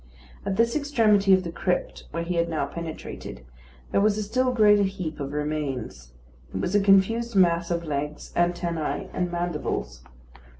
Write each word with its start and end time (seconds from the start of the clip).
At 0.47 0.55
this 0.55 0.75
extremity 0.75 1.31
of 1.31 1.43
the 1.43 1.51
crypt, 1.51 2.05
where 2.09 2.23
he 2.23 2.33
had 2.37 2.49
now 2.49 2.65
penetrated, 2.65 3.45
there 3.91 4.01
was 4.01 4.17
a 4.17 4.23
still 4.23 4.51
greater 4.51 4.81
heap 4.81 5.19
of 5.19 5.31
remains. 5.31 6.11
It 6.55 6.59
was 6.59 6.73
a 6.73 6.79
confused 6.79 7.35
mass 7.35 7.69
of 7.69 7.83
legs, 7.83 8.33
antennæ, 8.35 9.11
and 9.13 9.31
mandibles. 9.31 10.01